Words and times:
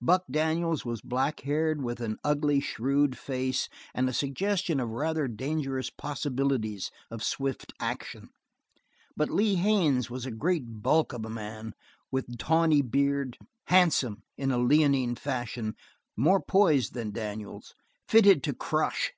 Buck 0.00 0.22
Daniels 0.30 0.84
was 0.84 1.00
black 1.00 1.40
haired, 1.40 1.82
with 1.82 2.00
an 2.00 2.16
ugly, 2.22 2.60
shrewd 2.60 3.18
face 3.18 3.68
and 3.92 4.08
a 4.08 4.12
suggestion 4.12 4.78
of 4.78 4.90
rather 4.90 5.26
dangerous 5.26 5.90
possibilities 5.90 6.92
of 7.10 7.24
swift 7.24 7.72
action; 7.80 8.28
but 9.16 9.28
Lee 9.28 9.56
Haines 9.56 10.08
was 10.08 10.24
a 10.24 10.30
great 10.30 10.80
bulk 10.84 11.12
of 11.12 11.24
a 11.24 11.28
man, 11.28 11.74
with 12.12 12.38
tawny 12.38 12.80
beard, 12.80 13.36
handsome, 13.66 14.22
in 14.38 14.52
a 14.52 14.58
leonine 14.58 15.16
fashion, 15.16 15.74
more 16.16 16.40
poised 16.40 16.94
than 16.94 17.10
Daniels, 17.10 17.74
fitted 18.06 18.44
to 18.44 18.54
crush. 18.54 19.12